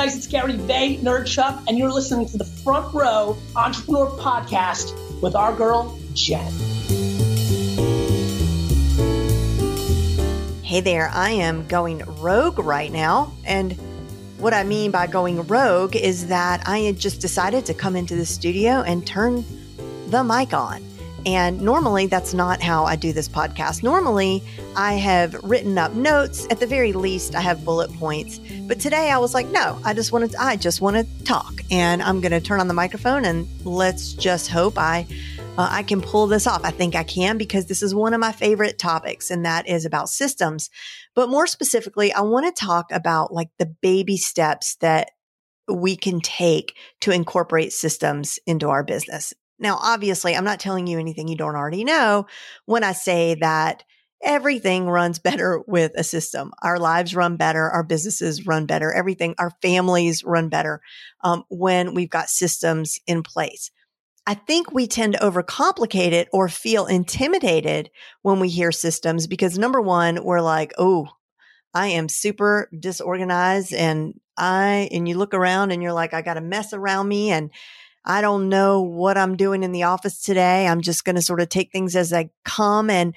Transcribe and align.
Guys, 0.00 0.16
it's 0.16 0.28
Gary 0.28 0.52
Vaynerchuk, 0.52 1.64
and 1.66 1.76
you're 1.76 1.90
listening 1.90 2.24
to 2.28 2.38
the 2.38 2.44
Front 2.44 2.94
Row 2.94 3.36
Entrepreneur 3.56 4.06
Podcast 4.06 4.94
with 5.20 5.34
our 5.34 5.52
girl, 5.52 5.98
Jen. 6.12 6.52
Hey 10.62 10.80
there, 10.82 11.10
I 11.12 11.30
am 11.30 11.66
going 11.66 12.04
rogue 12.20 12.60
right 12.60 12.92
now. 12.92 13.32
And 13.44 13.72
what 14.38 14.54
I 14.54 14.62
mean 14.62 14.92
by 14.92 15.08
going 15.08 15.44
rogue 15.48 15.96
is 15.96 16.28
that 16.28 16.62
I 16.68 16.78
had 16.78 16.96
just 16.96 17.20
decided 17.20 17.66
to 17.66 17.74
come 17.74 17.96
into 17.96 18.14
the 18.14 18.24
studio 18.24 18.82
and 18.82 19.04
turn 19.04 19.44
the 20.10 20.22
mic 20.22 20.52
on. 20.52 20.87
And 21.26 21.60
normally 21.60 22.06
that's 22.06 22.34
not 22.34 22.62
how 22.62 22.84
I 22.84 22.96
do 22.96 23.12
this 23.12 23.28
podcast. 23.28 23.82
Normally 23.82 24.42
I 24.76 24.94
have 24.94 25.34
written 25.42 25.76
up 25.78 25.92
notes. 25.94 26.46
At 26.50 26.60
the 26.60 26.66
very 26.66 26.92
least, 26.92 27.34
I 27.34 27.40
have 27.40 27.64
bullet 27.64 27.92
points. 27.94 28.40
But 28.66 28.80
today 28.80 29.10
I 29.10 29.18
was 29.18 29.34
like, 29.34 29.48
no, 29.48 29.78
I 29.84 29.94
just 29.94 30.12
wanted 30.12 30.32
to, 30.32 30.42
I 30.42 30.56
just 30.56 30.80
want 30.80 30.96
to 30.96 31.24
talk 31.24 31.60
and 31.70 32.02
I'm 32.02 32.20
going 32.20 32.32
to 32.32 32.40
turn 32.40 32.60
on 32.60 32.68
the 32.68 32.74
microphone 32.74 33.24
and 33.24 33.48
let's 33.64 34.12
just 34.12 34.48
hope 34.48 34.78
I 34.78 35.06
uh, 35.58 35.68
I 35.72 35.82
can 35.82 36.00
pull 36.00 36.28
this 36.28 36.46
off. 36.46 36.60
I 36.62 36.70
think 36.70 36.94
I 36.94 37.02
can 37.02 37.36
because 37.36 37.66
this 37.66 37.82
is 37.82 37.92
one 37.92 38.14
of 38.14 38.20
my 38.20 38.30
favorite 38.30 38.78
topics, 38.78 39.28
and 39.28 39.44
that 39.44 39.68
is 39.68 39.84
about 39.84 40.08
systems. 40.08 40.70
But 41.16 41.30
more 41.30 41.48
specifically, 41.48 42.12
I 42.12 42.20
want 42.20 42.46
to 42.46 42.64
talk 42.64 42.92
about 42.92 43.32
like 43.32 43.48
the 43.58 43.66
baby 43.66 44.16
steps 44.16 44.76
that 44.76 45.10
we 45.66 45.96
can 45.96 46.20
take 46.20 46.76
to 47.00 47.10
incorporate 47.10 47.72
systems 47.72 48.38
into 48.46 48.68
our 48.68 48.84
business. 48.84 49.34
Now, 49.58 49.78
obviously, 49.80 50.36
I'm 50.36 50.44
not 50.44 50.60
telling 50.60 50.86
you 50.86 50.98
anything 50.98 51.28
you 51.28 51.36
don't 51.36 51.56
already 51.56 51.84
know 51.84 52.26
when 52.66 52.84
I 52.84 52.92
say 52.92 53.36
that 53.40 53.82
everything 54.22 54.88
runs 54.88 55.18
better 55.18 55.62
with 55.66 55.92
a 55.96 56.04
system. 56.04 56.52
Our 56.62 56.78
lives 56.78 57.14
run 57.14 57.36
better. 57.36 57.70
Our 57.70 57.84
businesses 57.84 58.46
run 58.46 58.66
better. 58.66 58.92
Everything, 58.92 59.34
our 59.38 59.52
families 59.62 60.24
run 60.24 60.48
better 60.48 60.80
um, 61.22 61.44
when 61.48 61.94
we've 61.94 62.10
got 62.10 62.28
systems 62.28 62.98
in 63.06 63.22
place. 63.22 63.70
I 64.26 64.34
think 64.34 64.72
we 64.72 64.86
tend 64.86 65.14
to 65.14 65.20
overcomplicate 65.20 66.12
it 66.12 66.28
or 66.32 66.48
feel 66.48 66.84
intimidated 66.86 67.90
when 68.22 68.40
we 68.40 68.50
hear 68.50 68.72
systems 68.72 69.26
because 69.26 69.58
number 69.58 69.80
one, 69.80 70.22
we're 70.22 70.42
like, 70.42 70.74
oh, 70.76 71.08
I 71.72 71.88
am 71.88 72.08
super 72.08 72.68
disorganized 72.78 73.72
and 73.72 74.20
I, 74.36 74.88
and 74.92 75.08
you 75.08 75.16
look 75.16 75.32
around 75.32 75.70
and 75.70 75.82
you're 75.82 75.92
like, 75.92 76.12
I 76.12 76.22
got 76.22 76.36
a 76.36 76.42
mess 76.42 76.72
around 76.72 77.08
me 77.08 77.30
and 77.30 77.50
I 78.08 78.22
don't 78.22 78.48
know 78.48 78.80
what 78.80 79.18
I'm 79.18 79.36
doing 79.36 79.62
in 79.62 79.72
the 79.72 79.82
office 79.82 80.22
today. 80.22 80.66
I'm 80.66 80.80
just 80.80 81.04
going 81.04 81.16
to 81.16 81.22
sort 81.22 81.40
of 81.40 81.50
take 81.50 81.70
things 81.70 81.94
as 81.94 82.08
they 82.08 82.30
come. 82.44 82.88
And 82.88 83.14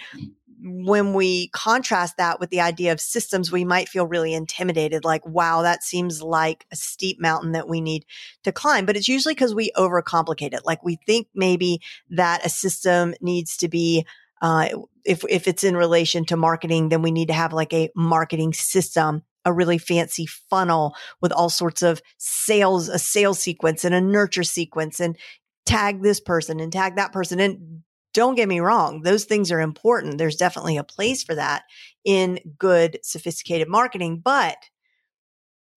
when 0.63 1.13
we 1.13 1.47
contrast 1.47 2.17
that 2.17 2.39
with 2.39 2.49
the 2.49 2.59
idea 2.59 2.91
of 2.91 2.99
systems, 2.99 3.51
we 3.51 3.63
might 3.63 3.89
feel 3.89 4.05
really 4.05 4.33
intimidated, 4.33 5.05
like, 5.05 5.25
wow, 5.25 5.61
that 5.61 5.81
seems 5.81 6.21
like 6.21 6.65
a 6.71 6.75
steep 6.75 7.19
mountain 7.21 7.53
that 7.53 7.69
we 7.69 7.79
need 7.79 8.05
to 8.43 8.51
climb. 8.51 8.85
But 8.85 8.97
it's 8.97 9.07
usually 9.07 9.33
because 9.33 9.55
we 9.55 9.71
overcomplicate 9.77 10.53
it. 10.53 10.65
Like 10.65 10.83
we 10.83 10.97
think 11.07 11.27
maybe 11.33 11.81
that 12.09 12.45
a 12.45 12.49
system 12.49 13.15
needs 13.21 13.57
to 13.57 13.69
be, 13.69 14.05
uh, 14.41 14.69
if, 15.05 15.23
if 15.29 15.47
it's 15.47 15.63
in 15.63 15.77
relation 15.77 16.25
to 16.25 16.37
marketing, 16.37 16.89
then 16.89 17.01
we 17.01 17.11
need 17.11 17.29
to 17.29 17.33
have 17.33 17.53
like 17.53 17.73
a 17.73 17.89
marketing 17.95 18.53
system 18.53 19.23
a 19.45 19.53
really 19.53 19.77
fancy 19.77 20.25
funnel 20.25 20.95
with 21.21 21.31
all 21.31 21.49
sorts 21.49 21.81
of 21.81 22.01
sales, 22.17 22.87
a 22.89 22.99
sales 22.99 23.39
sequence 23.39 23.83
and 23.83 23.95
a 23.95 24.01
nurture 24.01 24.43
sequence 24.43 24.99
and 24.99 25.17
tag 25.65 26.01
this 26.01 26.19
person 26.19 26.59
and 26.59 26.71
tag 26.71 26.95
that 26.95 27.13
person. 27.13 27.39
And 27.39 27.83
don't 28.13 28.35
get 28.35 28.49
me 28.49 28.59
wrong, 28.59 29.01
those 29.03 29.25
things 29.25 29.51
are 29.51 29.61
important. 29.61 30.17
There's 30.17 30.35
definitely 30.35 30.77
a 30.77 30.83
place 30.83 31.23
for 31.23 31.35
that 31.35 31.63
in 32.03 32.39
good, 32.57 32.99
sophisticated 33.03 33.67
marketing. 33.69 34.21
But 34.23 34.57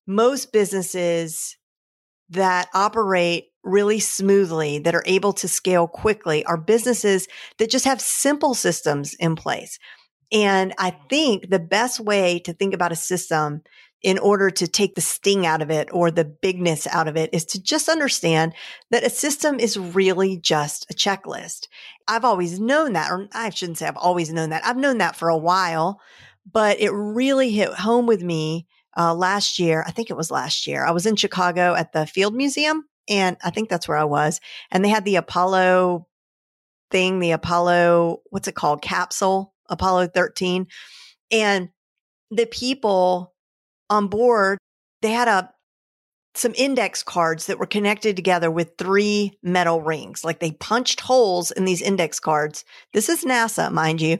most 0.06 0.52
businesses 0.52 1.56
that 2.30 2.68
operate 2.74 3.46
really 3.62 4.00
smoothly, 4.00 4.78
that 4.80 4.94
are 4.94 5.04
able 5.06 5.32
to 5.32 5.48
scale 5.48 5.86
quickly, 5.86 6.44
are 6.44 6.56
businesses 6.56 7.28
that 7.58 7.70
just 7.70 7.84
have 7.84 8.00
simple 8.00 8.54
systems 8.54 9.14
in 9.14 9.36
place. 9.36 9.78
And 10.32 10.74
I 10.78 10.90
think 11.08 11.50
the 11.50 11.58
best 11.58 12.00
way 12.00 12.38
to 12.40 12.52
think 12.52 12.74
about 12.74 12.92
a 12.92 12.96
system 12.96 13.62
in 14.04 14.18
order 14.18 14.50
to 14.50 14.68
take 14.68 14.94
the 14.94 15.00
sting 15.00 15.46
out 15.46 15.62
of 15.62 15.70
it 15.70 15.88
or 15.90 16.10
the 16.10 16.26
bigness 16.26 16.86
out 16.88 17.08
of 17.08 17.16
it 17.16 17.30
is 17.32 17.46
to 17.46 17.62
just 17.62 17.88
understand 17.88 18.52
that 18.90 19.02
a 19.02 19.08
system 19.08 19.58
is 19.58 19.78
really 19.78 20.36
just 20.36 20.86
a 20.90 20.94
checklist. 20.94 21.68
I've 22.06 22.24
always 22.24 22.60
known 22.60 22.92
that, 22.92 23.10
or 23.10 23.26
I 23.32 23.48
shouldn't 23.48 23.78
say 23.78 23.86
I've 23.86 23.96
always 23.96 24.30
known 24.30 24.50
that. 24.50 24.64
I've 24.64 24.76
known 24.76 24.98
that 24.98 25.16
for 25.16 25.30
a 25.30 25.38
while, 25.38 26.00
but 26.50 26.80
it 26.80 26.90
really 26.90 27.50
hit 27.50 27.72
home 27.72 28.06
with 28.06 28.22
me 28.22 28.66
uh, 28.94 29.14
last 29.14 29.58
year. 29.58 29.82
I 29.86 29.90
think 29.90 30.10
it 30.10 30.16
was 30.18 30.30
last 30.30 30.66
year. 30.66 30.84
I 30.84 30.90
was 30.90 31.06
in 31.06 31.16
Chicago 31.16 31.74
at 31.74 31.92
the 31.92 32.06
Field 32.06 32.34
Museum, 32.34 32.84
and 33.08 33.38
I 33.42 33.48
think 33.48 33.70
that's 33.70 33.88
where 33.88 33.96
I 33.96 34.04
was. 34.04 34.38
And 34.70 34.84
they 34.84 34.90
had 34.90 35.06
the 35.06 35.16
Apollo 35.16 36.06
thing, 36.90 37.20
the 37.20 37.30
Apollo, 37.30 38.18
what's 38.26 38.48
it 38.48 38.54
called? 38.54 38.82
Capsule, 38.82 39.53
Apollo 39.68 40.08
13. 40.08 40.66
And 41.30 41.70
the 42.30 42.46
people 42.46 43.34
on 43.90 44.08
board, 44.08 44.58
they 45.02 45.10
had 45.10 45.28
a 45.28 45.50
some 46.36 46.52
index 46.56 47.02
cards 47.02 47.46
that 47.46 47.58
were 47.58 47.66
connected 47.66 48.16
together 48.16 48.50
with 48.50 48.76
three 48.76 49.38
metal 49.42 49.80
rings. 49.80 50.24
Like 50.24 50.40
they 50.40 50.50
punched 50.50 51.00
holes 51.00 51.52
in 51.52 51.64
these 51.64 51.80
index 51.80 52.18
cards. 52.18 52.64
This 52.92 53.08
is 53.08 53.24
NASA, 53.24 53.70
mind 53.70 54.00
you, 54.00 54.18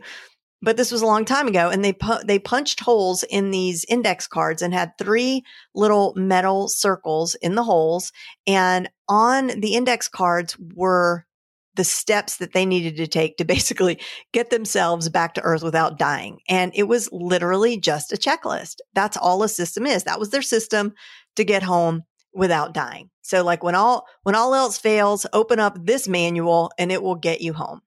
but 0.62 0.77
this 0.77 0.93
was 0.93 1.03
a 1.03 1.06
long 1.06 1.25
time 1.25 1.49
ago. 1.49 1.71
And 1.71 1.84
they 1.84 1.93
pu- 1.93 2.25
they 2.25 2.38
punched 2.38 2.81
holes 2.81 3.25
in 3.25 3.50
these 3.50 3.84
index 3.87 4.27
cards 4.28 4.62
and 4.62 4.72
had 4.72 4.97
three 4.97 5.43
little 5.75 6.15
metal 6.16 6.69
circles 6.69 7.34
in 7.37 7.56
the 7.56 7.65
holes. 7.65 8.12
And 8.47 8.88
on 9.09 9.49
the 9.49 9.75
index 9.75 10.06
cards 10.06 10.56
were 10.75 11.27
the 11.76 11.84
steps 11.84 12.36
that 12.36 12.52
they 12.52 12.66
needed 12.66 12.96
to 12.96 13.06
take 13.06 13.36
to 13.36 13.44
basically 13.54 14.00
get 14.32 14.50
themselves 14.50 15.08
back 15.08 15.34
to 15.34 15.42
earth 15.42 15.62
without 15.62 15.98
dying. 15.98 16.38
And 16.48 16.72
it 16.74 16.84
was 16.84 17.08
literally 17.12 17.78
just 17.78 18.12
a 18.12 18.16
checklist. 18.16 18.76
That's 18.94 19.16
all 19.16 19.42
a 19.42 19.48
system 19.48 19.86
is. 19.86 20.04
That 20.04 20.21
was 20.21 20.30
their 20.30 20.42
system 20.42 20.94
to 21.36 21.44
get 21.44 21.62
home 21.62 22.03
without 22.32 22.74
dying. 22.74 23.10
So 23.22 23.42
like 23.44 23.62
when 23.62 23.74
all 23.74 24.06
when 24.22 24.34
all 24.34 24.54
else 24.54 24.78
fails, 24.78 25.26
open 25.32 25.60
up 25.60 25.78
this 25.80 26.09
manual 26.09 26.71
and 26.78 26.92
it 26.92 27.03
will 27.03 27.15
get 27.15 27.41
you 27.41 27.53
home. 27.53 27.80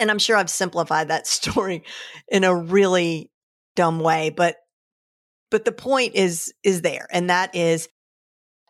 And 0.00 0.10
I'm 0.10 0.18
sure 0.18 0.36
I've 0.36 0.50
simplified 0.50 1.08
that 1.08 1.26
story 1.26 1.84
in 2.28 2.44
a 2.44 2.54
really 2.54 3.30
dumb 3.76 4.00
way, 4.00 4.30
but 4.30 4.56
but 5.50 5.64
the 5.64 5.72
point 5.72 6.14
is 6.14 6.52
is 6.62 6.82
there 6.82 7.06
and 7.10 7.30
that 7.30 7.54
is 7.54 7.88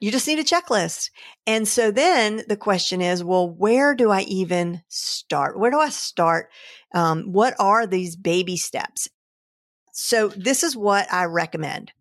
you 0.04 0.10
just 0.10 0.28
need 0.28 0.38
a 0.38 0.44
checklist. 0.44 1.08
And 1.46 1.66
so 1.66 1.90
then 1.90 2.42
the 2.46 2.58
question 2.58 3.00
is, 3.00 3.24
well, 3.24 3.48
where 3.48 3.94
do 3.94 4.10
I 4.10 4.20
even 4.22 4.82
start? 4.88 5.58
Where 5.58 5.70
do 5.70 5.78
I 5.78 5.88
start? 5.88 6.50
Um, 6.94 7.32
what 7.32 7.54
are 7.58 7.86
these 7.86 8.14
baby 8.14 8.58
steps? 8.58 9.08
So 9.92 10.28
this 10.28 10.62
is 10.62 10.76
what 10.76 11.10
I 11.10 11.24
recommend. 11.24 11.92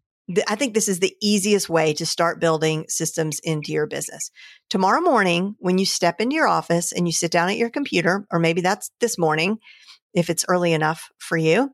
I 0.49 0.55
think 0.55 0.73
this 0.73 0.89
is 0.89 0.99
the 0.99 1.15
easiest 1.21 1.69
way 1.69 1.93
to 1.93 2.05
start 2.05 2.41
building 2.41 2.83
systems 2.89 3.39
into 3.41 3.71
your 3.71 3.87
business. 3.87 4.31
Tomorrow 4.69 4.99
morning, 4.99 5.55
when 5.59 5.77
you 5.77 5.85
step 5.85 6.19
into 6.19 6.35
your 6.35 6.47
office 6.49 6.91
and 6.91 7.07
you 7.07 7.13
sit 7.13 7.31
down 7.31 7.47
at 7.47 7.57
your 7.57 7.69
computer, 7.69 8.27
or 8.29 8.37
maybe 8.37 8.59
that's 8.59 8.91
this 8.99 9.17
morning, 9.17 9.59
if 10.13 10.29
it's 10.29 10.43
early 10.49 10.73
enough 10.73 11.07
for 11.19 11.37
you, 11.37 11.69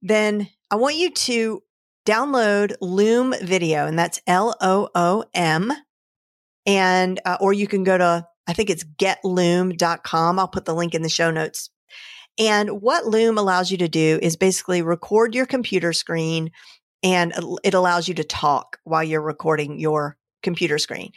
then 0.00 0.48
I 0.70 0.76
want 0.76 0.96
you 0.96 1.10
to 1.10 1.62
download 2.06 2.74
Loom 2.80 3.34
Video, 3.42 3.86
and 3.86 3.98
that's 3.98 4.20
L 4.26 4.56
O 4.60 4.88
O 4.94 5.24
M. 5.34 5.72
And, 6.64 7.20
uh, 7.24 7.36
or 7.40 7.52
you 7.52 7.66
can 7.66 7.84
go 7.84 7.98
to, 7.98 8.26
I 8.46 8.52
think 8.52 8.70
it's 8.70 8.84
getloom.com. 8.84 10.38
I'll 10.38 10.48
put 10.48 10.64
the 10.64 10.74
link 10.74 10.94
in 10.94 11.02
the 11.02 11.08
show 11.08 11.30
notes. 11.30 11.70
And 12.38 12.82
what 12.82 13.06
Loom 13.06 13.38
allows 13.38 13.70
you 13.70 13.78
to 13.78 13.88
do 13.88 14.18
is 14.22 14.36
basically 14.36 14.82
record 14.82 15.34
your 15.34 15.46
computer 15.46 15.92
screen 15.92 16.50
and 17.02 17.32
it 17.62 17.74
allows 17.74 18.08
you 18.08 18.14
to 18.14 18.24
talk 18.24 18.78
while 18.84 19.04
you're 19.04 19.22
recording 19.22 19.78
your 19.78 20.16
computer 20.42 20.78
screen. 20.78 21.12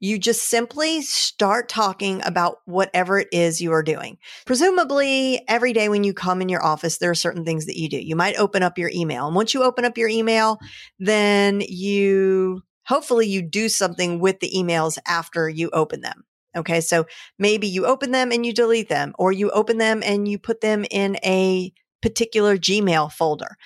You 0.00 0.18
just 0.18 0.42
simply 0.44 1.02
start 1.02 1.68
talking 1.68 2.22
about 2.24 2.58
whatever 2.66 3.18
it 3.18 3.28
is 3.32 3.60
you 3.60 3.72
are 3.72 3.82
doing. 3.82 4.18
Presumably, 4.46 5.42
every 5.48 5.72
day 5.72 5.88
when 5.88 6.04
you 6.04 6.14
come 6.14 6.40
in 6.40 6.48
your 6.48 6.64
office, 6.64 6.98
there 6.98 7.10
are 7.10 7.16
certain 7.16 7.44
things 7.44 7.66
that 7.66 7.78
you 7.78 7.88
do. 7.88 7.98
You 7.98 8.14
might 8.14 8.38
open 8.38 8.62
up 8.62 8.78
your 8.78 8.90
email. 8.94 9.26
And 9.26 9.34
once 9.34 9.54
you 9.54 9.62
open 9.62 9.84
up 9.84 9.98
your 9.98 10.08
email, 10.08 10.58
then 10.98 11.62
you 11.66 12.62
hopefully 12.86 13.26
you 13.26 13.42
do 13.42 13.68
something 13.68 14.20
with 14.20 14.40
the 14.40 14.52
emails 14.56 14.98
after 15.06 15.48
you 15.48 15.70
open 15.72 16.00
them. 16.00 16.24
Okay. 16.56 16.80
So 16.80 17.06
maybe 17.38 17.66
you 17.66 17.86
open 17.86 18.12
them 18.12 18.32
and 18.32 18.46
you 18.46 18.52
delete 18.52 18.88
them, 18.88 19.14
or 19.18 19.32
you 19.32 19.50
open 19.50 19.78
them 19.78 20.02
and 20.04 20.26
you 20.26 20.38
put 20.38 20.60
them 20.60 20.84
in 20.90 21.16
a 21.24 21.72
particular 22.00 22.56
Gmail 22.56 23.12
folder 23.12 23.56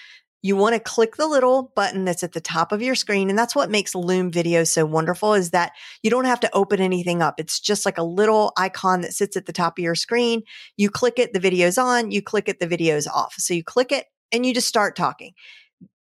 you 0.42 0.56
want 0.56 0.74
to 0.74 0.80
click 0.80 1.16
the 1.16 1.28
little 1.28 1.72
button 1.76 2.04
that's 2.04 2.24
at 2.24 2.32
the 2.32 2.40
top 2.40 2.72
of 2.72 2.82
your 2.82 2.96
screen. 2.96 3.30
And 3.30 3.38
that's 3.38 3.54
what 3.54 3.70
makes 3.70 3.94
Loom 3.94 4.30
video 4.30 4.64
so 4.64 4.84
wonderful 4.84 5.34
is 5.34 5.50
that 5.50 5.72
you 6.02 6.10
don't 6.10 6.24
have 6.24 6.40
to 6.40 6.50
open 6.52 6.80
anything 6.80 7.22
up. 7.22 7.38
It's 7.38 7.60
just 7.60 7.86
like 7.86 7.96
a 7.96 8.02
little 8.02 8.52
icon 8.56 9.02
that 9.02 9.14
sits 9.14 9.36
at 9.36 9.46
the 9.46 9.52
top 9.52 9.78
of 9.78 9.84
your 9.84 9.94
screen. 9.94 10.42
You 10.76 10.90
click 10.90 11.20
it, 11.20 11.32
the 11.32 11.40
video's 11.40 11.78
on, 11.78 12.10
you 12.10 12.20
click 12.22 12.48
it, 12.48 12.58
the 12.58 12.66
video's 12.66 13.06
off. 13.06 13.34
So 13.38 13.54
you 13.54 13.62
click 13.62 13.92
it 13.92 14.06
and 14.32 14.44
you 14.44 14.52
just 14.52 14.68
start 14.68 14.96
talking. 14.96 15.32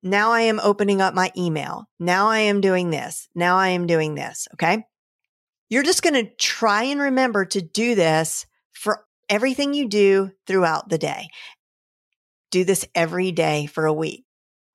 Now 0.02 0.32
I 0.32 0.42
am 0.42 0.60
opening 0.60 1.00
up 1.00 1.14
my 1.14 1.32
email. 1.36 1.88
Now 1.98 2.28
I 2.28 2.40
am 2.40 2.60
doing 2.60 2.90
this. 2.90 3.28
Now 3.34 3.56
I 3.56 3.68
am 3.68 3.86
doing 3.86 4.14
this. 4.14 4.46
Okay. 4.54 4.84
You're 5.70 5.82
just 5.82 6.02
going 6.02 6.14
to 6.14 6.30
try 6.36 6.84
and 6.84 7.00
remember 7.00 7.46
to 7.46 7.62
do 7.62 7.94
this 7.94 8.46
for 8.72 9.04
everything 9.28 9.74
you 9.74 9.88
do 9.88 10.30
throughout 10.46 10.88
the 10.88 10.98
day. 10.98 11.28
Do 12.52 12.64
this 12.64 12.86
every 12.94 13.32
day 13.32 13.66
for 13.66 13.86
a 13.86 13.92
week 13.92 14.25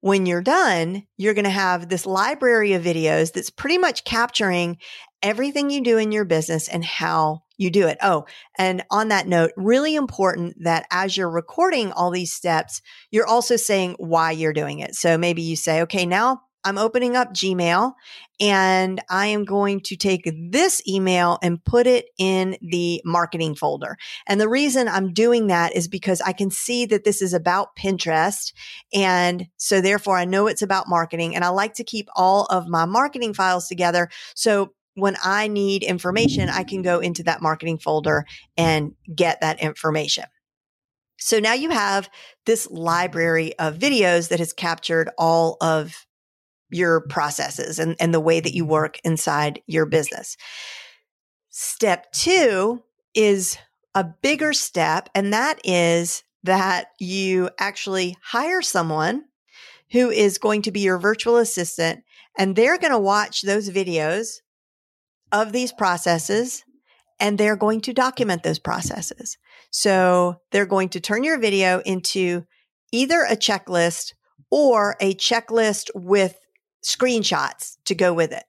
when 0.01 0.25
you're 0.25 0.42
done, 0.42 1.03
you're 1.18 1.33
going 1.33 1.45
to 1.45 1.50
have 1.50 1.88
this 1.88 2.06
library 2.06 2.74
of 2.74 2.83
videos 2.83 3.31
that's 3.31 3.50
pretty 3.50 3.77
much 3.77 4.03
capturing 4.03 4.77
everything 5.24 5.69
you 5.69 5.81
do 5.81 5.98
in 5.98 6.12
your 6.12 6.25
business 6.25 6.68
and 6.68 6.83
how 6.83 7.44
you 7.57 7.69
do 7.69 7.88
it. 7.88 7.98
Oh, 8.01 8.25
and 8.57 8.83
on 8.89 9.09
that 9.09 9.27
note, 9.27 9.51
really 9.56 9.95
important 9.95 10.56
that 10.63 10.88
as 10.92 11.15
you're 11.15 11.30
recording 11.30 11.92
all 11.92 12.09
these 12.09 12.33
steps, 12.33 12.81
you're 13.12 13.27
also 13.27 13.56
saying 13.56 13.95
why 14.00 14.31
you're 14.31 14.53
doing 14.53 14.80
it. 14.80 14.95
So 14.95 15.18
maybe 15.18 15.44
you 15.44 15.56
say, 15.56 15.81
okay, 15.83 16.07
now 16.07 16.42
I'm 16.63 16.77
opening 16.77 17.15
up 17.15 17.33
Gmail 17.33 17.93
and 18.39 19.01
I 19.09 19.27
am 19.27 19.45
going 19.45 19.81
to 19.81 19.95
take 19.95 20.31
this 20.51 20.81
email 20.87 21.39
and 21.41 21.63
put 21.63 21.87
it 21.87 22.05
in 22.17 22.57
the 22.61 23.01
marketing 23.05 23.55
folder. 23.55 23.97
And 24.27 24.39
the 24.39 24.49
reason 24.49 24.87
I'm 24.87 25.13
doing 25.13 25.47
that 25.47 25.75
is 25.75 25.87
because 25.87 26.21
I 26.21 26.33
can 26.33 26.51
see 26.51 26.85
that 26.87 27.03
this 27.03 27.21
is 27.21 27.33
about 27.33 27.75
Pinterest. 27.75 28.53
And 28.93 29.47
so 29.57 29.81
therefore 29.81 30.17
I 30.17 30.25
know 30.25 30.47
it's 30.47 30.61
about 30.61 30.89
marketing 30.89 31.35
and 31.35 31.43
I 31.43 31.49
like 31.49 31.73
to 31.75 31.83
keep 31.83 32.07
all 32.15 32.45
of 32.45 32.67
my 32.67 32.85
marketing 32.85 33.33
files 33.33 33.67
together. 33.67 34.09
So 34.35 34.73
when 34.95 35.15
I 35.23 35.47
need 35.47 35.83
information, 35.83 36.49
I 36.49 36.63
can 36.63 36.81
go 36.81 36.99
into 36.99 37.23
that 37.23 37.41
marketing 37.41 37.79
folder 37.79 38.25
and 38.57 38.93
get 39.13 39.41
that 39.41 39.61
information. 39.61 40.25
So 41.17 41.39
now 41.39 41.53
you 41.53 41.69
have 41.69 42.09
this 42.45 42.69
library 42.71 43.57
of 43.59 43.77
videos 43.77 44.29
that 44.29 44.39
has 44.39 44.53
captured 44.53 45.09
all 45.17 45.57
of 45.61 46.05
your 46.71 47.01
processes 47.01 47.79
and, 47.79 47.95
and 48.00 48.13
the 48.13 48.19
way 48.19 48.39
that 48.39 48.53
you 48.53 48.65
work 48.65 49.00
inside 49.03 49.62
your 49.68 49.85
business. 49.85 50.38
Step 51.50 52.12
two 52.12 52.81
is 53.13 53.57
a 53.94 54.03
bigger 54.03 54.53
step, 54.53 55.09
and 55.13 55.33
that 55.33 55.59
is 55.63 56.23
that 56.44 56.88
you 57.00 57.50
actually 57.59 58.15
hire 58.23 58.62
someone 58.62 59.25
who 59.91 60.09
is 60.09 60.38
going 60.38 60.62
to 60.62 60.71
be 60.71 60.79
your 60.79 60.97
virtual 60.97 61.38
assistant, 61.38 62.03
and 62.38 62.56
they're 62.56 62.77
going 62.77 62.94
to 62.94 63.00
watch 63.00 63.41
those 63.41 63.69
videos 63.69 64.38
of 65.31 65.51
these 65.51 65.71
processes 65.71 66.63
and 67.21 67.38
they're 67.38 67.56
going 67.56 67.79
to 67.81 67.94
document 67.94 68.44
those 68.44 68.59
processes. 68.59 69.38
So 69.69 70.41
they're 70.51 70.65
going 70.65 70.89
to 70.89 71.00
turn 71.00 71.23
your 71.23 71.39
video 71.39 71.79
into 71.81 72.45
either 72.91 73.21
a 73.21 73.35
checklist 73.38 74.13
or 74.50 74.97
a 75.00 75.13
checklist 75.13 75.89
with 75.94 76.38
screenshots 76.83 77.78
to 77.86 77.95
go 77.95 78.13
with 78.13 78.31
it. 78.31 78.44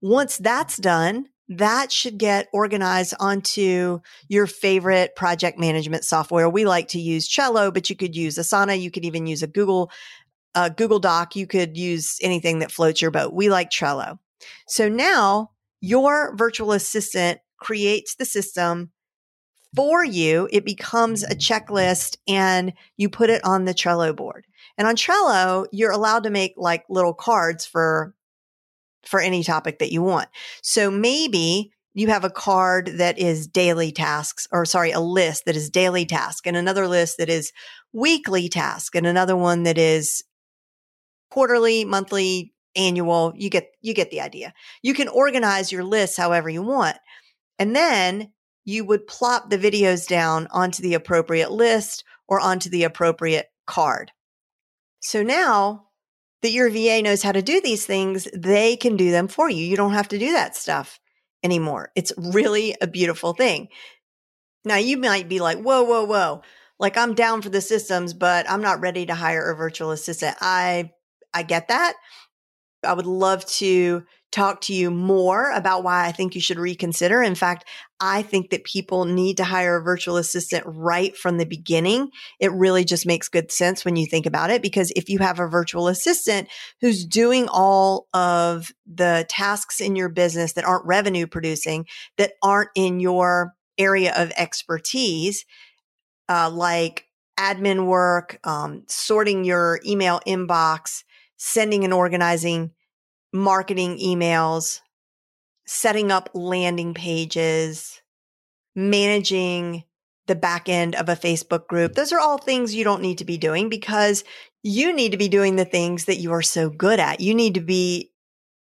Once 0.00 0.36
that's 0.36 0.76
done, 0.76 1.28
that 1.48 1.90
should 1.90 2.18
get 2.18 2.48
organized 2.52 3.14
onto 3.18 4.00
your 4.28 4.46
favorite 4.46 5.16
project 5.16 5.58
management 5.58 6.04
software. 6.04 6.48
We 6.48 6.66
like 6.66 6.88
to 6.88 7.00
use 7.00 7.28
Trello, 7.28 7.72
but 7.72 7.88
you 7.88 7.96
could 7.96 8.14
use 8.14 8.36
Asana. 8.36 8.78
You 8.80 8.90
could 8.90 9.04
even 9.04 9.26
use 9.26 9.42
a 9.42 9.46
Google, 9.46 9.90
Google 10.76 10.98
Doc. 10.98 11.36
You 11.36 11.46
could 11.46 11.76
use 11.76 12.18
anything 12.22 12.58
that 12.58 12.70
floats 12.70 13.00
your 13.00 13.10
boat. 13.10 13.32
We 13.32 13.48
like 13.48 13.70
Trello. 13.70 14.18
So 14.66 14.88
now 14.88 15.52
your 15.80 16.36
virtual 16.36 16.72
assistant 16.72 17.40
creates 17.58 18.14
the 18.16 18.24
system 18.24 18.90
for 19.74 20.04
you. 20.04 20.48
It 20.52 20.64
becomes 20.64 21.22
a 21.24 21.34
checklist 21.34 22.16
and 22.26 22.72
you 22.96 23.08
put 23.08 23.30
it 23.30 23.44
on 23.44 23.64
the 23.64 23.74
Trello 23.74 24.14
board. 24.14 24.46
And 24.78 24.86
on 24.86 24.96
Trello, 24.96 25.66
you're 25.72 25.90
allowed 25.90 26.22
to 26.22 26.30
make 26.30 26.54
like 26.56 26.84
little 26.88 27.12
cards 27.12 27.66
for 27.66 28.14
for 29.04 29.20
any 29.20 29.42
topic 29.42 29.78
that 29.80 29.92
you 29.92 30.02
want. 30.02 30.28
So 30.62 30.90
maybe 30.90 31.72
you 31.94 32.08
have 32.08 32.24
a 32.24 32.30
card 32.30 32.92
that 32.98 33.18
is 33.18 33.46
daily 33.46 33.90
tasks 33.90 34.46
or 34.52 34.64
sorry, 34.64 34.92
a 34.92 35.00
list 35.00 35.44
that 35.46 35.56
is 35.56 35.68
daily 35.68 36.06
task 36.06 36.46
and 36.46 36.56
another 36.56 36.86
list 36.86 37.18
that 37.18 37.28
is 37.28 37.52
weekly 37.92 38.48
task 38.48 38.94
and 38.94 39.06
another 39.06 39.36
one 39.36 39.64
that 39.64 39.78
is 39.78 40.22
quarterly, 41.30 41.84
monthly, 41.84 42.52
annual. 42.76 43.32
You 43.36 43.50
get 43.50 43.70
you 43.80 43.94
get 43.94 44.10
the 44.10 44.20
idea. 44.20 44.54
You 44.82 44.94
can 44.94 45.08
organize 45.08 45.72
your 45.72 45.84
list 45.84 46.16
however 46.16 46.48
you 46.48 46.62
want. 46.62 46.96
And 47.58 47.74
then 47.74 48.32
you 48.64 48.84
would 48.84 49.06
plop 49.06 49.50
the 49.50 49.58
videos 49.58 50.06
down 50.06 50.46
onto 50.50 50.82
the 50.82 50.94
appropriate 50.94 51.50
list 51.50 52.04
or 52.28 52.38
onto 52.38 52.68
the 52.68 52.84
appropriate 52.84 53.46
card. 53.66 54.12
So 55.00 55.22
now 55.22 55.86
that 56.42 56.50
your 56.50 56.70
VA 56.70 57.02
knows 57.02 57.22
how 57.22 57.32
to 57.32 57.42
do 57.42 57.60
these 57.60 57.86
things, 57.86 58.28
they 58.34 58.76
can 58.76 58.96
do 58.96 59.10
them 59.10 59.28
for 59.28 59.50
you. 59.50 59.64
You 59.64 59.76
don't 59.76 59.92
have 59.92 60.08
to 60.08 60.18
do 60.18 60.32
that 60.32 60.56
stuff 60.56 61.00
anymore. 61.42 61.90
It's 61.94 62.12
really 62.16 62.76
a 62.80 62.86
beautiful 62.86 63.32
thing. 63.32 63.68
Now 64.64 64.76
you 64.76 64.96
might 64.98 65.28
be 65.28 65.40
like, 65.40 65.58
whoa, 65.58 65.82
whoa, 65.82 66.04
whoa. 66.04 66.42
Like 66.78 66.96
I'm 66.96 67.14
down 67.14 67.42
for 67.42 67.48
the 67.48 67.60
systems, 67.60 68.14
but 68.14 68.48
I'm 68.48 68.62
not 68.62 68.80
ready 68.80 69.06
to 69.06 69.14
hire 69.14 69.50
a 69.50 69.56
virtual 69.56 69.90
assistant. 69.90 70.36
I, 70.40 70.92
I 71.34 71.42
get 71.42 71.68
that. 71.68 71.94
I 72.84 72.92
would 72.92 73.06
love 73.06 73.44
to 73.56 74.04
talk 74.30 74.60
to 74.60 74.74
you 74.74 74.90
more 74.90 75.50
about 75.52 75.82
why 75.82 76.06
I 76.06 76.12
think 76.12 76.34
you 76.34 76.40
should 76.40 76.58
reconsider. 76.58 77.22
In 77.22 77.34
fact, 77.34 77.64
I 77.98 78.22
think 78.22 78.50
that 78.50 78.64
people 78.64 79.06
need 79.06 79.38
to 79.38 79.44
hire 79.44 79.76
a 79.76 79.82
virtual 79.82 80.18
assistant 80.18 80.64
right 80.66 81.16
from 81.16 81.38
the 81.38 81.46
beginning. 81.46 82.10
It 82.38 82.52
really 82.52 82.84
just 82.84 83.06
makes 83.06 83.28
good 83.28 83.50
sense 83.50 83.84
when 83.84 83.96
you 83.96 84.06
think 84.06 84.26
about 84.26 84.50
it 84.50 84.60
because 84.60 84.92
if 84.94 85.08
you 85.08 85.18
have 85.18 85.40
a 85.40 85.48
virtual 85.48 85.88
assistant 85.88 86.48
who's 86.80 87.06
doing 87.06 87.48
all 87.48 88.06
of 88.12 88.70
the 88.86 89.24
tasks 89.30 89.80
in 89.80 89.96
your 89.96 90.10
business 90.10 90.52
that 90.52 90.64
aren't 90.64 90.86
revenue 90.86 91.26
producing, 91.26 91.86
that 92.18 92.32
aren't 92.42 92.70
in 92.74 93.00
your 93.00 93.54
area 93.78 94.12
of 94.16 94.30
expertise, 94.36 95.44
uh, 96.28 96.50
like 96.50 97.06
admin 97.38 97.86
work, 97.86 98.38
um, 98.44 98.84
sorting 98.88 99.44
your 99.44 99.80
email 99.86 100.20
inbox, 100.26 101.04
sending 101.36 101.84
and 101.84 101.94
organizing 101.94 102.72
marketing 103.32 103.98
emails, 103.98 104.80
setting 105.66 106.10
up 106.10 106.30
landing 106.34 106.94
pages, 106.94 108.00
managing 108.74 109.84
the 110.26 110.34
back 110.34 110.68
end 110.68 110.94
of 110.94 111.08
a 111.08 111.16
Facebook 111.16 111.66
group. 111.66 111.94
Those 111.94 112.12
are 112.12 112.20
all 112.20 112.38
things 112.38 112.74
you 112.74 112.84
don't 112.84 113.02
need 113.02 113.18
to 113.18 113.24
be 113.24 113.38
doing 113.38 113.68
because 113.68 114.24
you 114.62 114.92
need 114.92 115.12
to 115.12 115.18
be 115.18 115.28
doing 115.28 115.56
the 115.56 115.64
things 115.64 116.04
that 116.04 116.16
you 116.16 116.32
are 116.32 116.42
so 116.42 116.70
good 116.70 117.00
at. 117.00 117.20
You 117.20 117.34
need 117.34 117.54
to 117.54 117.60
be 117.60 118.12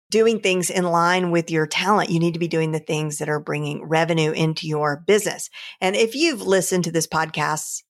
doing 0.10 0.40
things 0.40 0.70
in 0.70 0.86
line 0.86 1.32
with 1.32 1.52
your 1.52 1.68
talent. 1.68 2.10
You 2.10 2.20
need 2.20 2.34
to 2.34 2.40
be 2.40 2.48
doing 2.48 2.72
the 2.72 2.80
things 2.80 3.18
that 3.18 3.30
are 3.30 3.40
bringing 3.40 3.86
revenue 3.86 4.32
into 4.32 4.68
your 4.68 5.04
business. 5.06 5.50
And 5.82 5.96
if 5.96 6.16
you've 6.16 6.42
listened 6.42 6.86
to 6.86 6.92
this 6.92 7.08
podcast 7.08 7.84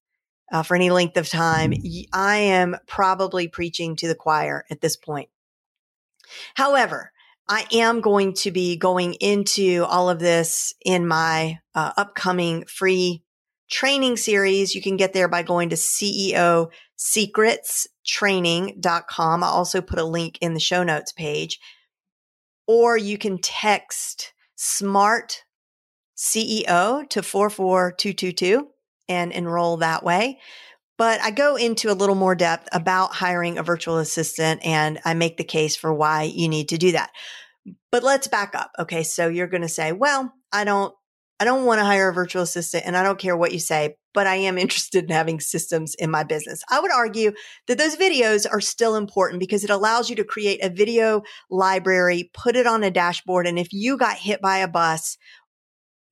uh, 0.52 0.64
for 0.64 0.76
any 0.76 0.90
length 0.90 1.18
of 1.18 1.30
time, 1.30 1.74
I 2.12 2.38
am 2.38 2.78
probably 2.88 3.48
preaching 3.48 3.96
to 3.98 4.08
the 4.08 4.16
choir 4.16 4.66
at 4.72 4.82
this 4.82 4.98
point. 4.98 5.30
However, 6.56 7.12
I 7.50 7.66
am 7.72 8.02
going 8.02 8.34
to 8.34 8.52
be 8.52 8.78
going 8.78 9.14
into 9.16 9.86
all 9.88 10.10
of 10.10 10.20
this 10.20 10.74
in 10.84 11.08
my 11.08 11.60
uh, 11.74 11.94
upcoming 11.96 12.66
free 12.66 13.24
training 13.70 14.18
series, 14.18 14.76
you 14.76 14.82
can 14.82 14.98
get 14.98 15.14
there 15.14 15.28
by 15.28 15.44
going 15.44 15.70
to 15.70 15.76
CEO 15.76 16.72
secretstraining.com. 16.98 19.44
I'll 19.44 19.50
also 19.50 19.82
put 19.82 20.00
a 20.00 20.04
link 20.04 20.40
in 20.42 20.56
the 20.56 20.60
show 20.60 20.84
notes 20.84 21.12
page. 21.12 21.60
Or 22.66 22.98
you 22.98 23.16
can 23.18 23.38
text 23.38 24.34
SMART 24.56 25.44
CEO 26.18 27.08
to 27.10 27.22
44222 27.22 28.68
and 29.08 29.32
enroll 29.32 29.78
that 29.78 30.04
way. 30.04 30.40
But 30.98 31.22
I 31.22 31.32
go 31.32 31.56
into 31.56 31.92
a 31.92 31.94
little 31.94 32.16
more 32.16 32.36
depth 32.36 32.68
about 32.72 33.14
hiring 33.14 33.58
a 33.58 33.64
virtual 33.64 33.98
assistant 33.98 34.66
and 34.66 35.00
I 35.06 35.14
make 35.14 35.38
the 35.38 35.44
case 35.44 35.76
for 35.76 35.94
why 35.94 36.24
you 36.24 36.50
need 36.50 36.70
to 36.70 36.78
do 36.78 36.94
that. 36.94 37.12
But 37.92 38.04
let's 38.04 38.28
back 38.28 38.56
up. 38.56 38.72
Okay. 38.80 39.04
So 39.04 39.28
you're 39.28 39.48
going 39.48 39.62
to 39.62 39.70
say, 39.70 39.92
well, 39.92 40.34
I 40.52 40.64
don't, 40.64 40.94
I 41.40 41.46
don't 41.46 41.66
want 41.66 41.80
to 41.80 41.86
hire 41.86 42.10
a 42.10 42.14
virtual 42.14 42.42
assistant 42.42 42.86
and 42.88 42.98
I 42.98 43.04
don't 43.04 43.20
care 43.20 43.38
what 43.38 43.54
you 43.54 43.60
say, 43.60 43.96
but 44.14 44.26
I 44.26 44.36
am 44.36 44.58
interested 44.58 45.04
in 45.04 45.12
having 45.12 45.40
systems 45.40 45.94
in 45.96 46.10
my 46.10 46.24
business. 46.24 46.62
I 46.72 46.80
would 46.80 46.92
argue 46.92 47.34
that 47.68 47.78
those 47.78 47.96
videos 47.96 48.48
are 48.52 48.62
still 48.62 48.96
important 48.96 49.40
because 49.40 49.64
it 49.64 49.70
allows 49.70 50.10
you 50.10 50.16
to 50.16 50.24
create 50.24 50.64
a 50.64 50.70
video 50.70 51.22
library, 51.52 52.32
put 52.34 52.56
it 52.56 52.66
on 52.66 52.84
a 52.84 52.90
dashboard. 52.90 53.46
And 53.46 53.60
if 53.60 53.72
you 53.72 53.98
got 53.98 54.18
hit 54.18 54.42
by 54.42 54.58
a 54.58 54.68
bus 54.68 55.18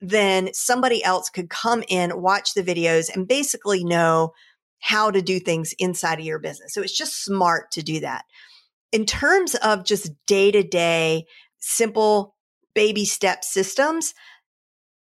then 0.01 0.49
somebody 0.53 1.03
else 1.03 1.29
could 1.29 1.49
come 1.49 1.83
in, 1.87 2.21
watch 2.21 2.53
the 2.53 2.63
videos 2.63 3.13
and 3.13 3.27
basically 3.27 3.83
know 3.83 4.33
how 4.85 5.09
to 5.09 5.19
do 5.19 5.39
things 5.39 5.73
inside 5.79 6.19
of 6.19 6.25
your 6.25 6.37
business. 6.37 6.71
So 6.71 6.83
it's 6.83 6.95
just 6.95 7.25
smart 7.25 7.71
to 7.71 7.81
do 7.81 8.01
that. 8.01 8.23
In 8.91 9.07
terms 9.07 9.55
of 9.55 9.83
just 9.83 10.11
day 10.27 10.51
to 10.51 10.61
day, 10.61 11.25
simple 11.57 12.35
baby 12.75 13.03
step 13.03 13.43
systems, 13.43 14.13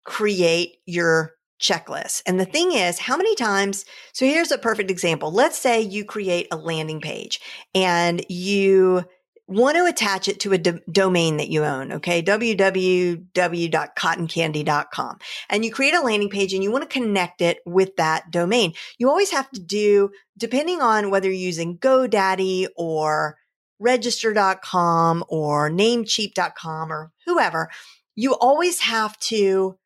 create 0.05 0.77
your 0.86 1.33
checklist. 1.62 2.21
And 2.25 2.39
the 2.39 2.45
thing 2.45 2.71
is, 2.71 2.97
how 2.97 3.17
many 3.17 3.36
times? 3.36 3.83
So 4.13 4.25
here's 4.25 4.53
a 4.53 4.57
perfect 4.57 4.89
example. 4.89 5.33
Let's 5.33 5.57
say 5.57 5.81
you 5.81 6.05
create 6.05 6.47
a 6.50 6.55
landing 6.55 7.01
page 7.01 7.41
and 7.75 8.24
you 8.29 9.03
want 9.48 9.77
to 9.77 9.86
attach 9.86 10.27
it 10.27 10.42
to 10.42 10.51
a 10.54 10.58
do- 10.58 10.82
domain 10.92 11.38
that 11.38 11.50
you 11.50 11.63
own, 11.63 11.94
okay? 11.94 12.22
www.cottoncandy.com. 12.22 15.18
And 15.50 15.66
you 15.66 15.72
create 15.72 15.94
a 15.94 16.01
landing 16.01 16.30
page 16.30 16.54
and 16.54 16.62
you 16.63 16.72
want 16.72 16.84
to 16.84 17.00
connect 17.00 17.42
it 17.42 17.60
with 17.66 17.96
that 17.96 18.30
domain. 18.30 18.74
You 18.98 19.10
always 19.10 19.32
have 19.32 19.50
to 19.51 19.62
do, 19.62 20.12
depending 20.38 20.82
on 20.82 21.10
whether 21.10 21.30
you're 21.30 21.36
using 21.36 21.77
GoDaddy 21.77 22.68
or 22.75 23.38
register.com 23.80 25.24
or 25.30 25.70
namecheap.com 25.70 26.92
or 26.92 27.13
whoever, 27.25 27.70
you 28.16 28.36
always 28.36 28.82
have 28.82 29.18
to 29.20 29.77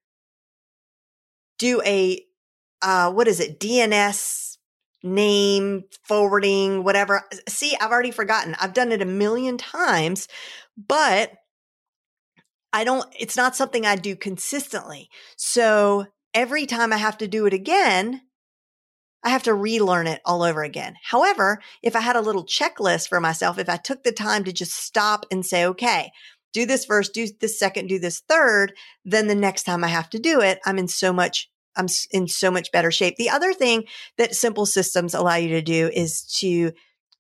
do 1.60 1.84
a, 1.86 2.26
uh, 2.82 3.12
what 3.12 3.28
is 3.28 3.40
it? 3.40 3.60
DNS 3.60 4.51
name, 5.04 5.84
forwarding, 6.04 6.84
whatever. 6.84 7.24
See, 7.48 7.76
I've 7.80 7.92
already 7.92 8.12
forgotten. 8.12 8.56
I've 8.60 8.74
done 8.74 8.92
it 8.92 9.02
a 9.02 9.06
million 9.06 9.58
times, 9.58 10.28
but 10.78 11.34
I 12.74 12.84
don't, 12.84 13.06
it's 13.20 13.36
not 13.36 13.56
something 13.56 13.86
I 13.86 13.96
do 13.96 14.16
consistently. 14.16 15.10
So 15.36 16.06
every 16.34 16.66
time 16.66 16.94
I 16.94 16.98
have 16.98 17.18
to 17.20 17.28
do 17.28 17.46
it 17.46 17.54
again, 17.54 18.22
I 19.24 19.30
have 19.30 19.44
to 19.44 19.54
relearn 19.54 20.08
it 20.08 20.22
all 20.26 20.42
over 20.42 20.64
again. 20.64 20.96
However, 21.04 21.62
if 21.84 21.96
I 21.96 22.00
had 22.00 22.16
a 22.16 22.22
little 22.22 22.46
checklist 22.46 23.08
for 23.08 23.20
myself, 23.20 23.60
if 23.60 23.70
I 23.70 23.78
took 23.78 24.04
the 24.04 24.12
time 24.12 24.44
to 24.46 24.54
just 24.54 24.74
stop 24.74 25.26
and 25.30 25.46
say, 25.46 25.66
okay, 25.66 26.12
do 26.54 26.66
this 26.66 26.86
first, 26.86 27.14
do 27.14 27.28
this 27.40 27.60
second, 27.60 27.88
do 27.88 28.00
this 28.00 28.22
third, 28.28 28.74
then 29.06 29.28
the 29.28 29.36
next 29.36 29.64
time 29.64 29.84
I 29.84 29.90
have 29.90 30.10
to 30.12 30.20
do 30.20 30.42
it, 30.42 30.60
I'm 30.66 30.80
in 30.80 30.88
so 30.88 31.14
much 31.14 31.50
I'm 31.76 31.88
in 32.12 32.28
so 32.28 32.52
much 32.52 32.72
better 32.72 32.92
shape. 32.92 33.16
The 33.18 33.30
other 33.30 33.54
thing 33.54 33.86
that 34.18 34.36
simple 34.36 34.66
systems 34.66 35.14
allow 35.14 35.36
you 35.36 35.50
to 35.50 35.62
do 35.62 35.90
is 35.94 36.24
to, 36.40 36.72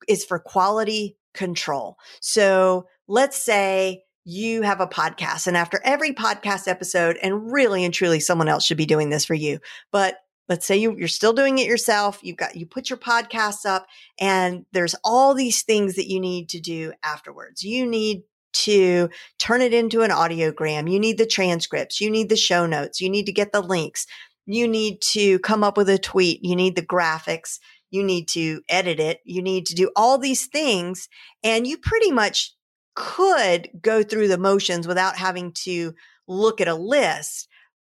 is 0.07 0.25
for 0.25 0.39
quality 0.39 1.17
control. 1.33 1.97
So 2.19 2.87
let's 3.07 3.37
say 3.37 4.03
you 4.23 4.61
have 4.61 4.81
a 4.81 4.87
podcast 4.87 5.47
and 5.47 5.57
after 5.57 5.81
every 5.83 6.13
podcast 6.13 6.67
episode, 6.67 7.17
and 7.21 7.51
really 7.51 7.83
and 7.83 7.93
truly 7.93 8.19
someone 8.19 8.47
else 8.47 8.65
should 8.65 8.77
be 8.77 8.85
doing 8.85 9.09
this 9.09 9.25
for 9.25 9.33
you, 9.33 9.59
but 9.91 10.17
let's 10.49 10.65
say 10.65 10.75
you, 10.75 10.95
you're 10.97 11.07
still 11.07 11.33
doing 11.33 11.59
it 11.59 11.67
yourself. 11.67 12.19
You've 12.21 12.37
got, 12.37 12.55
you 12.55 12.65
put 12.65 12.89
your 12.89 12.97
podcasts 12.97 13.65
up 13.65 13.87
and 14.19 14.65
there's 14.73 14.95
all 15.03 15.33
these 15.33 15.63
things 15.63 15.95
that 15.95 16.09
you 16.09 16.19
need 16.19 16.49
to 16.49 16.59
do 16.59 16.91
afterwards. 17.03 17.63
You 17.63 17.87
need 17.87 18.23
to 18.53 19.09
turn 19.39 19.61
it 19.61 19.73
into 19.73 20.01
an 20.01 20.11
audiogram. 20.11 20.91
You 20.91 20.99
need 20.99 21.17
the 21.17 21.25
transcripts. 21.25 22.01
You 22.01 22.11
need 22.11 22.27
the 22.27 22.35
show 22.35 22.65
notes. 22.65 22.99
You 22.99 23.09
need 23.09 23.27
to 23.27 23.31
get 23.31 23.53
the 23.53 23.61
links 23.61 24.05
you 24.45 24.67
need 24.67 25.01
to 25.11 25.39
come 25.39 25.63
up 25.63 25.77
with 25.77 25.89
a 25.89 25.97
tweet. 25.97 26.39
You 26.43 26.55
need 26.55 26.75
the 26.75 26.85
graphics. 26.85 27.59
You 27.89 28.03
need 28.03 28.27
to 28.29 28.61
edit 28.69 28.99
it. 28.99 29.19
You 29.25 29.41
need 29.41 29.65
to 29.67 29.75
do 29.75 29.91
all 29.95 30.17
these 30.17 30.47
things. 30.47 31.07
And 31.43 31.67
you 31.67 31.77
pretty 31.77 32.11
much 32.11 32.53
could 32.95 33.69
go 33.81 34.03
through 34.03 34.27
the 34.27 34.37
motions 34.37 34.87
without 34.87 35.15
having 35.15 35.53
to 35.63 35.93
look 36.27 36.61
at 36.61 36.67
a 36.67 36.75
list. 36.75 37.47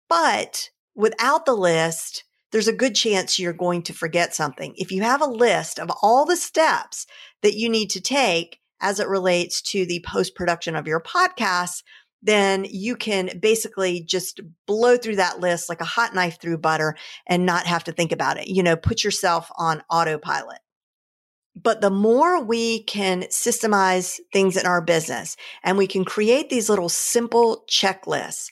But 0.09 0.71
without 0.95 1.47
the 1.47 1.55
list, 1.55 2.25
there's 2.53 2.69
a 2.69 2.73
good 2.73 2.95
chance 2.95 3.39
you're 3.39 3.53
going 3.53 3.83
to 3.83 3.93
forget 3.93 4.35
something. 4.35 4.75
If 4.77 4.93
you 4.93 5.03
have 5.03 5.21
a 5.21 5.27
list 5.27 5.81
of 5.81 5.91
all 6.03 6.25
the 6.25 6.37
steps 6.37 7.07
that 7.43 7.55
you 7.55 7.69
need 7.69 7.91
to 7.91 8.01
take 8.01 8.61
as 8.81 9.01
it 9.01 9.09
relates 9.09 9.61
to 9.63 9.87
the 9.87 10.05
post 10.07 10.35
production 10.35 10.77
of 10.77 10.87
your 10.87 11.01
podcast, 11.01 11.83
then 12.25 12.67
you 12.69 12.97
can 12.97 13.39
basically 13.39 14.01
just 14.01 14.41
blow 14.67 14.97
through 14.97 15.17
that 15.17 15.41
list 15.41 15.69
like 15.69 15.83
a 15.83 15.85
hot 15.85 16.15
knife 16.15 16.41
through 16.41 16.59
butter 16.59 16.97
and 17.27 17.47
not 17.47 17.67
have 17.67 17.85
to 17.85 17.93
think 17.93 18.13
about 18.13 18.39
it. 18.39 18.49
You 18.49 18.63
know, 18.63 18.77
put 18.77 19.05
yourself 19.05 19.51
on 19.57 19.85
autopilot. 19.91 20.59
But 21.55 21.81
the 21.81 21.91
more 21.91 22.43
we 22.43 22.83
can 22.83 23.25
systemize 23.25 24.19
things 24.33 24.57
in 24.57 24.67
our 24.67 24.81
business 24.81 25.37
and 25.63 25.79
we 25.79 25.87
can 25.87 26.05
create 26.05 26.51
these 26.51 26.69
little 26.69 26.89
simple 26.89 27.65
checklists, 27.71 28.51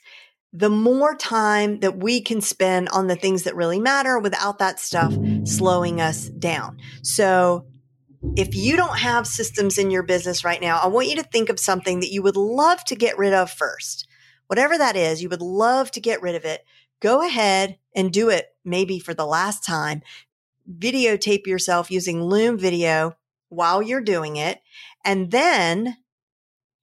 the 0.53 0.69
more 0.69 1.15
time 1.15 1.79
that 1.79 1.97
we 1.97 2.21
can 2.21 2.39
spend 2.39 2.87
on 2.89 3.07
the 3.07 3.15
things 3.15 3.43
that 3.43 3.55
really 3.55 3.79
matter 3.79 4.19
without 4.19 4.59
that 4.59 4.79
stuff 4.79 5.13
slowing 5.45 5.99
us 5.99 6.29
down. 6.29 6.77
So 7.01 7.65
if 8.35 8.55
you 8.55 8.75
don't 8.75 8.97
have 8.97 9.27
systems 9.27 9.77
in 9.77 9.91
your 9.91 10.03
business 10.03 10.43
right 10.43 10.61
now, 10.61 10.79
I 10.79 10.87
want 10.87 11.07
you 11.07 11.15
to 11.17 11.23
think 11.23 11.49
of 11.49 11.59
something 11.59 11.99
that 11.99 12.11
you 12.11 12.21
would 12.23 12.37
love 12.37 12.83
to 12.85 12.95
get 12.95 13.17
rid 13.17 13.33
of 13.33 13.51
first. 13.51 14.07
Whatever 14.47 14.77
that 14.77 14.95
is, 14.95 15.21
you 15.21 15.29
would 15.29 15.41
love 15.41 15.91
to 15.91 16.01
get 16.01 16.21
rid 16.21 16.35
of 16.35 16.45
it. 16.45 16.65
Go 16.99 17.25
ahead 17.25 17.77
and 17.95 18.11
do 18.11 18.29
it 18.29 18.47
maybe 18.63 18.99
for 18.99 19.13
the 19.13 19.25
last 19.25 19.65
time. 19.65 20.01
Videotape 20.69 21.45
yourself 21.45 21.91
using 21.91 22.23
Loom 22.23 22.57
video 22.57 23.15
while 23.49 23.81
you're 23.81 24.01
doing 24.01 24.37
it, 24.37 24.61
and 25.05 25.29
then 25.29 25.97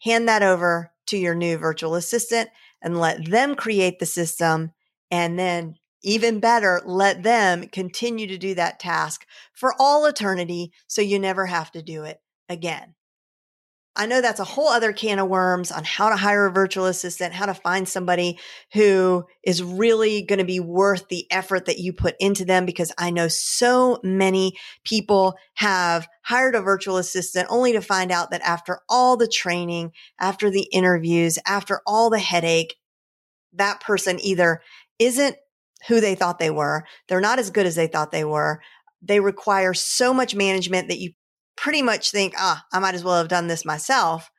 hand 0.03 0.29
that 0.29 0.43
over 0.43 0.93
to 1.07 1.17
your 1.17 1.35
new 1.35 1.57
virtual 1.57 1.95
assistant 1.95 2.49
and 2.81 3.01
let 3.01 3.25
them 3.25 3.55
create 3.55 3.99
the 3.99 4.07
system 4.07 4.73
and 5.11 5.39
then 5.39 5.75
even 6.03 6.41
better, 6.41 6.81
let 6.85 7.23
them 7.23 7.69
continue 7.69 8.27
to 8.27 8.39
do 8.39 8.55
that 8.55 8.81
task 8.81 9.27
for 9.53 9.75
all 9.79 10.07
eternity 10.07 10.73
so 10.87 11.03
you 11.03 11.19
never 11.19 11.47
have 11.47 11.71
to 11.73 11.83
do 11.83 12.05
it 12.05 12.21
again. 12.49 12.95
I 13.97 14.07
know 14.07 14.21
that's 14.21 14.41
a 14.41 14.45
whole 14.45 14.69
other 14.69 14.93
can 14.93 15.19
of 15.19 15.29
worms 15.29 15.73
on 15.73 15.83
how 15.83 16.11
to 16.11 16.17
hire 16.17 16.47
a 16.47 16.53
virtual 16.53 16.87
assistant, 16.87 17.35
how 17.35 17.47
to 17.47 17.55
find 17.55 17.89
somebody 17.89 18.39
who 18.73 19.25
is 19.43 19.63
really 19.63 20.23
going 20.23 20.39
to 20.39 20.45
be 20.45 20.61
worth 20.61 21.09
the 21.09 21.27
effort 21.31 21.67
that 21.67 21.79
you 21.79 21.93
put 21.93 22.15
into 22.21 22.45
them. 22.45 22.65
Because 22.65 22.93
I 22.97 23.11
know 23.11 23.27
so 23.29 23.99
many 24.05 24.57
people 24.85 25.35
have 25.55 26.09
hired 26.23 26.55
a 26.55 26.63
virtual 26.63 26.99
assistant 26.99 27.49
only 27.51 27.73
to 27.73 27.83
find 27.83 28.13
out 28.13 28.31
that 28.31 28.43
after 28.43 28.81
all 28.89 29.17
the 29.17 29.29
training, 29.29 29.93
after 30.21 30.51
the 30.51 30.69
interviews, 30.73 31.39
after 31.45 31.83
all 31.85 32.11
the 32.11 32.21
headache, 32.21 32.77
that 33.55 33.81
person 33.81 34.21
either 34.21 34.63
isn't 35.01 35.37
who 35.89 36.01
they 36.01 36.15
thought 36.15 36.39
they 36.39 36.51
were. 36.51 36.85
They're 37.09 37.21
not 37.21 37.39
as 37.39 37.51
good 37.51 37.67
as 37.67 37.75
they 37.75 37.87
thought 37.87 38.13
they 38.13 38.25
were. 38.25 38.61
They 39.03 39.21
require 39.21 39.75
so 39.75 40.13
much 40.13 40.35
management 40.35 40.89
that 40.89 40.99
you 40.99 41.13
pretty 41.57 41.83
much 41.83 42.11
think, 42.11 42.35
ah, 42.39 42.65
I 42.73 42.79
might 42.79 42.95
as 42.95 43.05
well 43.05 43.17
have 43.17 43.29
done 43.29 43.47
this 43.47 43.65
myself. 43.65 44.31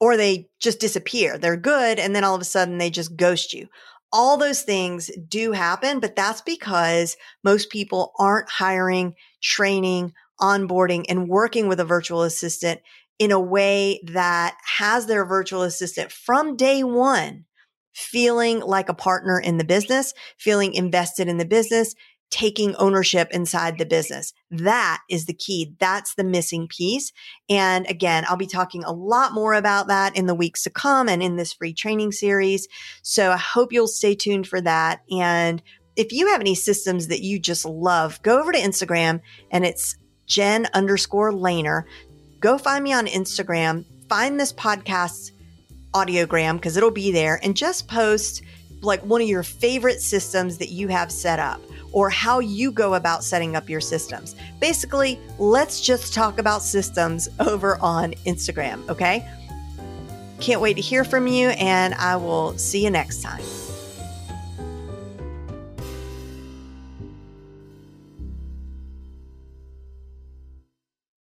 Or 0.00 0.16
they 0.16 0.48
just 0.60 0.80
disappear. 0.80 1.38
They're 1.38 1.56
good. 1.56 1.98
And 1.98 2.14
then 2.14 2.24
all 2.24 2.34
of 2.34 2.40
a 2.40 2.44
sudden 2.44 2.78
they 2.78 2.90
just 2.90 3.16
ghost 3.16 3.52
you. 3.52 3.68
All 4.12 4.36
those 4.36 4.62
things 4.62 5.10
do 5.28 5.52
happen, 5.52 6.00
but 6.00 6.14
that's 6.14 6.40
because 6.42 7.16
most 7.42 7.70
people 7.70 8.12
aren't 8.18 8.48
hiring, 8.48 9.14
training, 9.42 10.12
onboarding, 10.40 11.06
and 11.08 11.28
working 11.28 11.66
with 11.66 11.80
a 11.80 11.84
virtual 11.84 12.22
assistant 12.22 12.80
in 13.18 13.32
a 13.32 13.40
way 13.40 14.00
that 14.04 14.56
has 14.78 15.06
their 15.06 15.24
virtual 15.24 15.62
assistant 15.62 16.12
from 16.12 16.56
day 16.56 16.84
one 16.84 17.46
feeling 17.96 18.60
like 18.60 18.90
a 18.90 18.94
partner 18.94 19.40
in 19.40 19.56
the 19.56 19.64
business, 19.64 20.12
feeling 20.36 20.74
invested 20.74 21.28
in 21.28 21.38
the 21.38 21.46
business, 21.46 21.94
taking 22.28 22.74
ownership 22.76 23.28
inside 23.30 23.78
the 23.78 23.86
business. 23.86 24.34
That 24.50 25.00
is 25.08 25.24
the 25.24 25.32
key. 25.32 25.74
That's 25.80 26.14
the 26.14 26.24
missing 26.24 26.68
piece. 26.68 27.10
And 27.48 27.88
again, 27.88 28.26
I'll 28.28 28.36
be 28.36 28.46
talking 28.46 28.84
a 28.84 28.92
lot 28.92 29.32
more 29.32 29.54
about 29.54 29.88
that 29.88 30.14
in 30.14 30.26
the 30.26 30.34
weeks 30.34 30.64
to 30.64 30.70
come 30.70 31.08
and 31.08 31.22
in 31.22 31.36
this 31.36 31.54
free 31.54 31.72
training 31.72 32.12
series. 32.12 32.68
So 33.00 33.30
I 33.30 33.38
hope 33.38 33.72
you'll 33.72 33.88
stay 33.88 34.14
tuned 34.14 34.46
for 34.46 34.60
that. 34.60 35.00
And 35.10 35.62
if 35.96 36.12
you 36.12 36.28
have 36.28 36.42
any 36.42 36.54
systems 36.54 37.06
that 37.06 37.22
you 37.22 37.38
just 37.38 37.64
love, 37.64 38.20
go 38.22 38.38
over 38.38 38.52
to 38.52 38.58
Instagram 38.58 39.20
and 39.50 39.64
it's 39.64 39.96
Jen 40.26 40.66
underscore 40.74 41.32
Lehner. 41.32 41.84
Go 42.40 42.58
find 42.58 42.84
me 42.84 42.92
on 42.92 43.06
Instagram, 43.06 43.86
find 44.10 44.38
this 44.38 44.52
podcast's 44.52 45.32
audiogram 45.96 46.56
because 46.56 46.76
it'll 46.76 46.90
be 46.90 47.10
there, 47.10 47.40
and 47.42 47.56
just 47.56 47.88
post 47.88 48.42
like 48.82 49.04
one 49.04 49.22
of 49.22 49.28
your 49.28 49.42
favorite 49.42 50.00
systems 50.00 50.58
that 50.58 50.68
you 50.68 50.88
have 50.88 51.10
set 51.10 51.38
up 51.38 51.60
or 51.92 52.10
how 52.10 52.40
you 52.40 52.70
go 52.70 52.94
about 52.94 53.24
setting 53.24 53.56
up 53.56 53.70
your 53.70 53.80
systems. 53.80 54.36
Basically, 54.60 55.18
let's 55.38 55.80
just 55.80 56.12
talk 56.12 56.38
about 56.38 56.62
systems 56.62 57.28
over 57.40 57.78
on 57.78 58.12
Instagram, 58.26 58.86
okay? 58.90 59.26
Can't 60.40 60.60
wait 60.60 60.74
to 60.74 60.82
hear 60.82 61.04
from 61.04 61.26
you, 61.26 61.48
and 61.50 61.94
I 61.94 62.16
will 62.16 62.56
see 62.58 62.84
you 62.84 62.90
next 62.90 63.22
time. 63.22 63.42